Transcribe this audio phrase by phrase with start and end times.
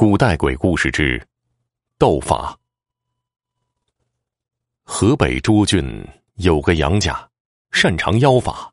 [0.00, 1.22] 古代鬼故事之
[1.98, 2.58] 斗法。
[4.82, 6.02] 河北涿郡
[6.36, 7.28] 有个杨家，
[7.70, 8.72] 擅长妖法。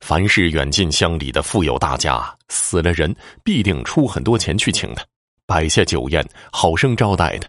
[0.00, 5.02] 凡是远近乡里的富有大家死了人，必定出很多钱去请他，
[5.46, 6.22] 摆下酒宴，
[6.52, 7.48] 好生招待他，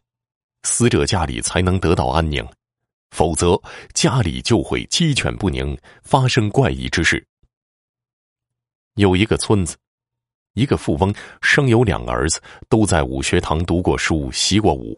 [0.64, 2.48] 死者家里才能得到安宁。
[3.12, 3.62] 否则，
[3.94, 7.28] 家里就会鸡犬不宁，发生怪异之事。
[8.94, 9.76] 有一个村子。
[10.56, 14.98] 一个富翁生有两个儿子，都在武学堂读过书、习过武。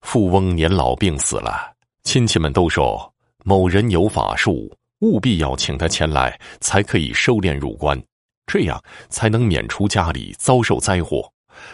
[0.00, 3.12] 富翁年老病死了，亲戚们都说
[3.44, 8.00] 某人有法术，务必要请他前来，才可以收敛入关，
[8.46, 11.28] 这样才能免除家里遭受灾祸。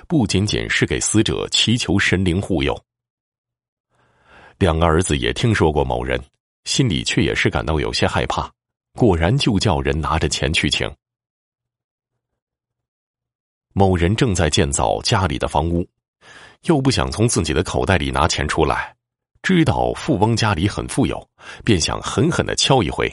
[0.09, 2.75] 不仅仅是给死者祈求神灵护佑。
[4.59, 6.19] 两个儿子也听说过某人，
[6.65, 8.51] 心里却也是感到有些害怕。
[8.95, 10.91] 果然，就叫人拿着钱去请。
[13.73, 15.87] 某人正在建造家里的房屋，
[16.63, 18.95] 又不想从自己的口袋里拿钱出来，
[19.43, 21.29] 知道富翁家里很富有，
[21.65, 23.11] 便想狠狠的敲一回，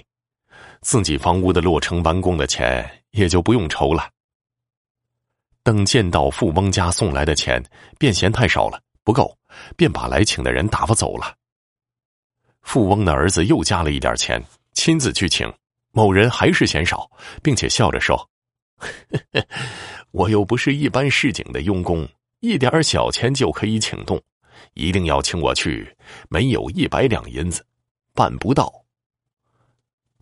[0.81, 4.09] 自己房屋的落成完工的钱也就不用愁了。
[5.63, 7.63] 等见到富翁家送来的钱，
[7.97, 9.37] 便嫌太少了，不够，
[9.75, 11.35] 便把来请的人打发走了。
[12.61, 15.51] 富翁的儿子又加了一点钱，亲自去请，
[15.91, 17.09] 某人还是嫌少，
[17.41, 18.17] 并且笑着说。
[18.77, 18.87] 呵
[19.33, 19.45] 呵
[20.11, 22.07] 我又不是一般市井的佣工，
[22.39, 24.21] 一点小钱就可以请动，
[24.73, 25.95] 一定要请我去，
[26.29, 27.65] 没有一百两银子，
[28.13, 28.73] 办不到。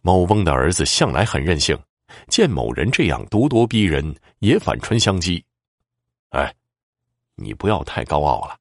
[0.01, 1.77] 某翁的儿子向来很任性，
[2.27, 5.41] 见某人这样咄咄逼人，也反唇相讥
[6.31, 6.53] ：“哎，
[7.35, 8.57] 你不要太高傲了，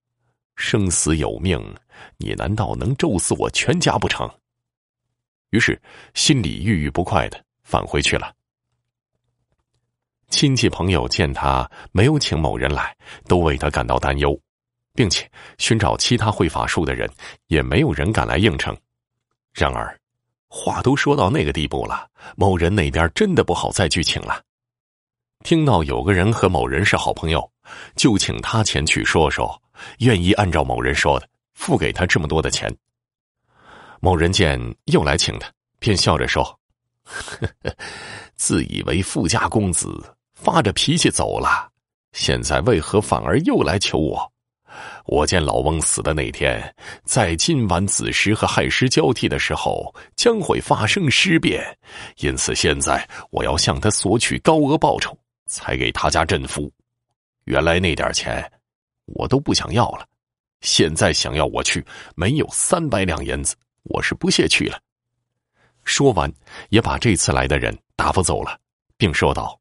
[0.54, 1.60] 生死有命，
[2.16, 4.28] 你难道能咒死我全家不成？”
[5.50, 5.80] 于是
[6.14, 8.34] 心里郁郁不快的返回去了。
[10.28, 12.94] 亲戚朋友见他没有请某人来，
[13.27, 14.38] 都为他感到担忧，
[14.92, 17.08] 并且寻找其他会法术的人，
[17.46, 18.77] 也没有人敢来应承。
[19.54, 19.98] 然而，
[20.48, 24.42] 话都说到那个地步了，某人那边真的不好再去请了。
[25.44, 27.50] 听到有个人和某人是好朋友，
[27.94, 29.62] 就请他前去说说，
[29.98, 32.75] 愿意按照某人说的付给他这么多的钱。
[34.00, 35.48] 某人见又来请他，
[35.78, 36.42] 便笑着说
[37.04, 37.76] ：“呵 呵
[38.34, 39.88] 自以为富家公子。”
[40.47, 41.69] 发着脾气走了，
[42.12, 44.33] 现在为何反而又来求我？
[45.05, 46.73] 我见老翁死的那天，
[47.05, 51.77] 在今晚子时和亥时交替的时候，将会发生尸变，
[52.19, 56.73] 因此现在我要向他索取高额报酬，才给他家镇符。
[57.47, 58.49] 原来那点钱，
[59.07, 60.07] 我都不想要了，
[60.61, 61.84] 现在想要我去，
[62.15, 64.78] 没有三百两银子，我是不屑去了。
[65.83, 66.33] 说完，
[66.69, 68.57] 也把这次来的人打发走了，
[68.97, 69.59] 并说道。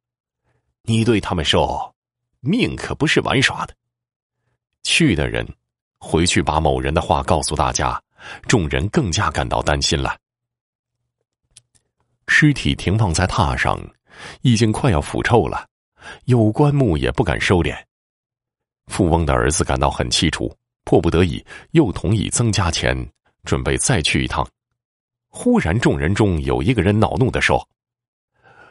[0.87, 1.93] 你对他们说
[2.41, 3.75] ：“命可不是玩耍的。”
[4.83, 5.45] 去的人
[5.97, 7.99] 回去把某人的话告诉大家，
[8.47, 10.15] 众人更加感到担心了。
[12.27, 13.79] 尸体停放在榻上，
[14.41, 15.67] 已经快要腐臭了，
[16.25, 17.75] 有棺木也不敢收敛。
[18.87, 22.95] 富翁的儿子感到很气楚，迫不得已又同意增加钱，
[23.43, 24.47] 准备再去一趟。
[25.27, 27.67] 忽然，众人中有一个人恼怒的说：“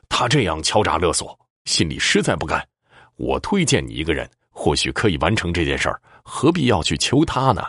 [0.08, 2.66] 他这样敲诈勒索！”心里实在不甘，
[3.16, 7.62] 我推荐你一个人，或许可以完成这件事儿，何必要去求他呢？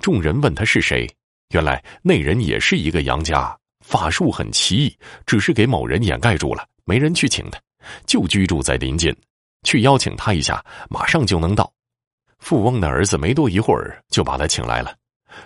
[0.00, 1.08] 众人问他是谁，
[1.50, 7.60] 原来那人也是一个杨家，法术很奇异，只是给某人掩盖住了，没人去请他，
[8.06, 9.14] 就居住在邻近，
[9.64, 11.72] 去邀请他一下，马上就能到。
[12.38, 14.96] 富翁的儿子没多一会儿就把他请来了，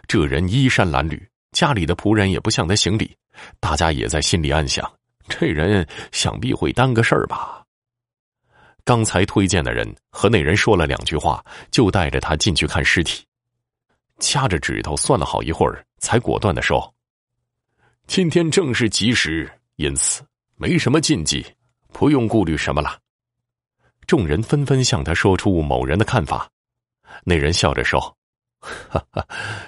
[0.06, 1.20] 这人衣衫褴褛，
[1.52, 3.14] 家里的仆人也不向他行礼，
[3.60, 4.90] 大家也在心里暗想。
[5.28, 7.62] 这人想必会耽搁事儿吧？
[8.84, 13.24] 刚才推荐的人和那人说了两句话，就带着他进去看尸体，
[14.20, 16.94] 掐着指头算了好一会儿，才果断的说
[18.06, 21.44] ：“今天正是吉时，因此没什么禁忌，
[21.92, 22.96] 不用顾虑什么了。”
[24.06, 26.48] 众人纷纷向他说出某人的看法。
[27.24, 28.16] 那人笑着说
[28.62, 29.26] ：“哈哈，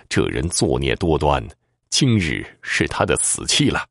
[0.08, 1.44] 这人作孽多端，
[1.90, 3.84] 今日是他的死期了。”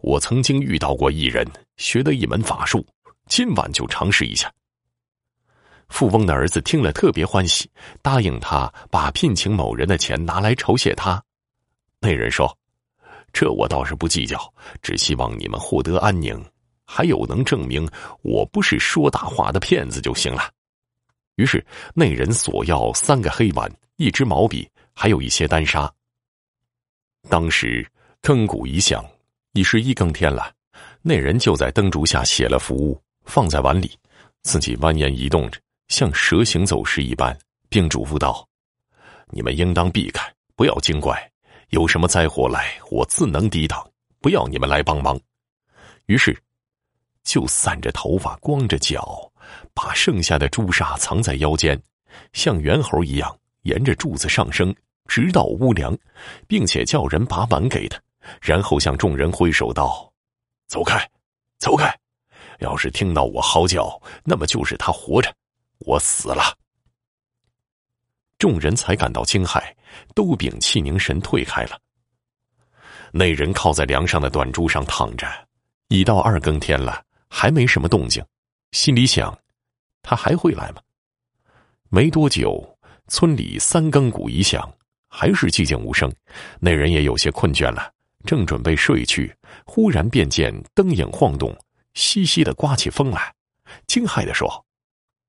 [0.00, 2.86] 我曾经遇到过一人，学得一门法术，
[3.26, 4.52] 今晚就尝试一下。
[5.88, 7.70] 富翁的儿子听了特别欢喜，
[8.02, 11.22] 答应他把聘请某人的钱拿来酬谢他。
[11.98, 12.56] 那人说
[13.32, 14.38] ：“这我倒是不计较，
[14.82, 16.44] 只希望你们获得安宁，
[16.84, 17.88] 还有能证明
[18.22, 20.50] 我不是说大话的骗子就行了。”
[21.36, 25.90] 于是那人索要三个黑碗、一支毛笔，还有一些丹砂。
[27.30, 27.86] 当时
[28.20, 29.04] 亘古一响。
[29.58, 30.52] 已是一更天了，
[31.02, 33.90] 那人就在灯烛下写了符，放在碗里，
[34.42, 35.58] 自己蜿蜒移动着，
[35.88, 37.36] 像蛇行走时一般，
[37.68, 38.46] 并嘱咐道
[39.30, 41.28] ：“你们应当避开，不要惊怪。
[41.70, 43.84] 有什么灾祸来，我自能抵挡，
[44.20, 45.18] 不要你们来帮忙。”
[46.06, 46.40] 于是，
[47.24, 49.28] 就散着头发，光着脚，
[49.74, 51.76] 把剩下的朱砂藏在腰间，
[52.32, 54.72] 像猿猴一样沿着柱子上升，
[55.08, 55.98] 直到屋梁，
[56.46, 58.00] 并且叫人把碗给他，
[58.40, 60.12] 然后向众人挥手道
[60.68, 61.08] ：“走开，
[61.58, 61.92] 走开！
[62.60, 65.34] 要是听到我嚎叫，那么就是他活着。”
[65.86, 66.42] 我死了，
[68.36, 69.62] 众人才感到惊骇，
[70.12, 71.78] 都屏气凝神退开了。
[73.12, 75.24] 那人靠在梁上的短柱上躺着，
[75.86, 78.20] 已到二更天了，还没什么动静，
[78.72, 79.32] 心里想：
[80.02, 80.82] 他还会来吗？
[81.90, 82.76] 没多久，
[83.06, 84.68] 村里三更鼓一响，
[85.08, 86.12] 还是寂静无声。
[86.58, 87.92] 那人也有些困倦了，
[88.28, 89.34] 正准备睡去，
[89.64, 91.56] 忽然便见灯影晃动，
[91.94, 93.34] 稀稀的刮起风来，
[93.86, 94.66] 惊骇的说。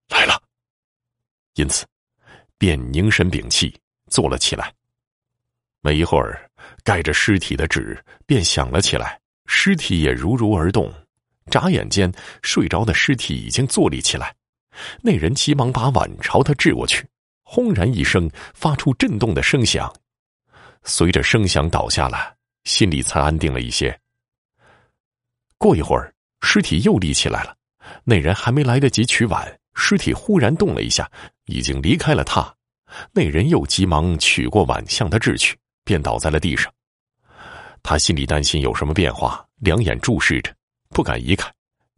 [0.09, 0.37] 来了，
[1.53, 1.85] 因此
[2.57, 3.73] 便凝神屏气
[4.09, 4.73] 坐了起来。
[5.79, 6.51] 没一会儿，
[6.83, 10.93] 盖着尸体的纸便响了起来，尸体也如如而动。
[11.49, 12.11] 眨眼间，
[12.43, 14.35] 睡着的尸体已经坐立起来。
[15.01, 17.07] 那人急忙把碗朝他掷过去，
[17.43, 19.89] 轰然一声，发出震动的声响。
[20.83, 23.97] 随着声响倒下了，心里才安定了一些。
[25.57, 27.55] 过一会儿，尸体又立起来了。
[28.03, 29.59] 那人还没来得及取碗。
[29.75, 31.09] 尸体忽然动了一下，
[31.45, 32.53] 已经离开了他。
[33.13, 36.71] 那人又急忙取过碗向他掷去，便倒在了地上。
[37.81, 40.53] 他心里担心有什么变化，两眼注视着，
[40.89, 41.49] 不敢移开。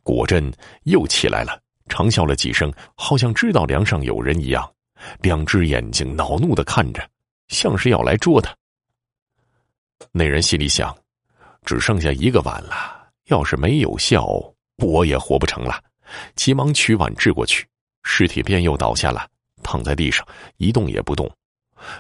[0.04, 0.54] 果真
[0.84, 4.72] 又起来了，长啸了几声，好像知道梁上有人一样，
[5.22, 7.10] 两只眼睛恼怒的看着，
[7.48, 8.56] 像是要来捉他。
[10.12, 10.96] 那人心里想：
[11.64, 14.28] 只剩下一个碗了，要是没有效，
[14.78, 15.82] 我也活不成了。
[16.36, 17.66] 急忙取碗掷过去。
[18.04, 19.28] 尸体便又倒下了，
[19.62, 20.28] 躺在地上
[20.58, 21.30] 一动也不动。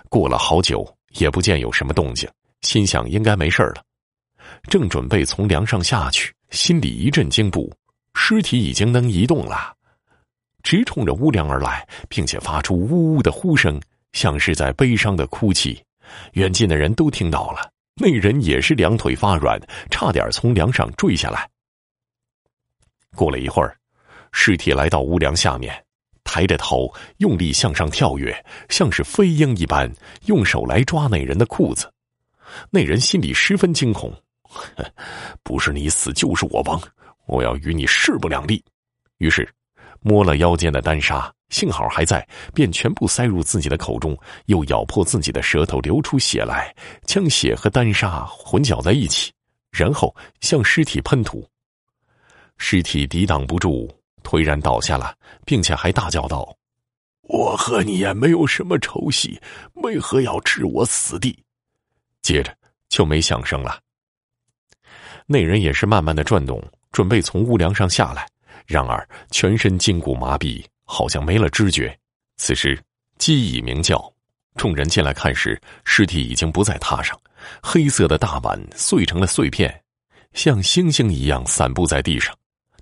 [0.09, 0.83] 过了好久，
[1.19, 2.27] 也不见有什么动静，
[2.61, 3.83] 心想应该没事了。
[4.63, 7.71] 正准备从梁上下去，心里一阵惊怖，
[8.15, 9.75] 尸体已经能移动了，
[10.63, 13.79] 直冲着屋梁而来，并且发出呜呜的呼声，
[14.13, 15.81] 像是在悲伤的哭泣。
[16.33, 19.59] 远近的人都听到了，那人也是两腿发软，
[19.89, 21.49] 差点从梁上坠下来。
[23.15, 23.77] 过了一会儿，
[24.31, 25.83] 尸体来到屋梁下面。
[26.23, 28.33] 抬着头，用力向上跳跃，
[28.69, 29.91] 像是飞鹰一般，
[30.27, 31.91] 用手来抓那人的裤子。
[32.69, 34.13] 那人心里十分惊恐，
[35.43, 36.79] 不是你死就是我亡，
[37.25, 38.63] 我要与你势不两立。
[39.17, 39.49] 于是，
[40.01, 44.17] 摸了腰间的丹砂，幸好还在，便全部塞入自己的口中，
[44.47, 46.75] 又咬破自己的舌头，流出血来，
[47.05, 49.31] 将血和丹砂混搅在一起，
[49.71, 51.47] 然后向尸体喷吐。
[52.57, 53.89] 尸体抵挡不住。
[54.23, 55.17] 颓然倒下了，
[55.47, 56.55] 并且还大叫道
[57.27, 59.41] ：“我和你也没有什么仇隙，
[59.81, 61.43] 为何要置我死地？”
[62.21, 62.55] 接着
[62.87, 63.79] 就没响声了。
[65.25, 68.27] 那人也是慢慢的转动，准备从屋梁上下来，
[68.65, 71.97] 然而全身筋骨麻痹，好像没了知觉。
[72.37, 72.81] 此时
[73.17, 74.11] 鸡已鸣叫，
[74.55, 77.19] 众人进来看时，尸体已经不在榻上，
[77.61, 79.83] 黑色的大碗碎成了碎片，
[80.33, 82.35] 像星星一样散布在地上。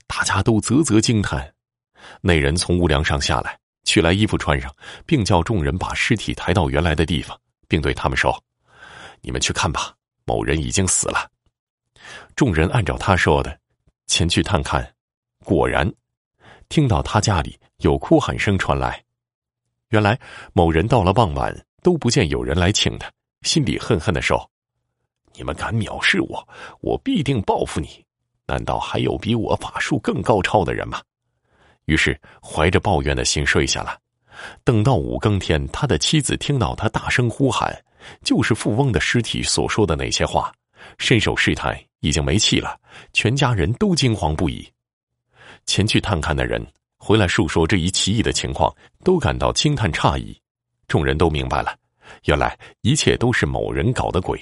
[0.08, 1.54] 大家都啧啧惊叹。
[2.22, 4.74] 那人从屋梁上下来，取来衣服穿上，
[5.06, 8.42] 并叫众人把尸体抬到原来的地方，并对他们说
[9.22, 9.94] ：“你们去看吧，
[10.26, 11.30] 某人已经死了。”
[12.36, 13.60] 众人按照他说的，
[14.08, 14.96] 前去探看，
[15.50, 15.92] 果然
[16.70, 19.04] 听到他家里有哭喊声传来。
[19.88, 20.16] 原来
[20.54, 24.48] 某人到了傍晚都不见有人来请他，心里恨恨的说
[25.34, 26.48] ：“你们敢藐视我，
[26.82, 28.06] 我必定报复你。”
[28.46, 31.02] 难道还有比我法术更高超的人吗？
[31.86, 33.98] 于是怀着抱怨的心睡下了。
[34.64, 37.76] 等到五更天，他的妻子听到他大声呼喊，
[38.24, 40.54] 就是富翁的尸体所说的那些话，
[41.00, 42.80] 伸手试探，已经没气了。
[43.14, 44.72] 全家人都惊慌不已。
[45.70, 46.66] 前去探看的人
[46.98, 50.36] 回来述说这一奇异的情况，都感到惊叹诧异。
[50.88, 51.76] 众人都明白了，
[52.26, 54.40] 原来一切都是某人搞的鬼。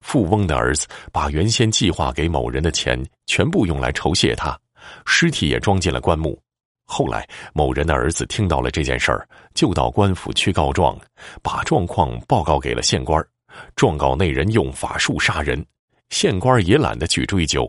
[0.00, 4.56] 富翁的儿子把原先计划给某人的钱全部用来酬谢他，
[5.04, 6.40] 尸体也装进了棺木。
[6.84, 10.96] 后来，某人的儿子听到了这件事儿，就到官府去告状，
[11.42, 13.20] 把状况报告给了县官，
[13.74, 15.66] 状告那人用法术杀人。
[16.10, 17.68] 县官也懒得去追究。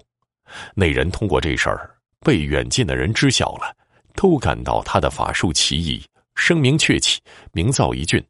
[0.75, 1.89] 那人通过这事儿
[2.21, 3.75] 被远近的人知晓了，
[4.15, 6.03] 都感到他的法术奇异，
[6.35, 7.21] 声名鹊起，
[7.51, 8.23] 名噪一郡，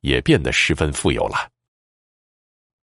[0.00, 1.48] 也变得十分富有了。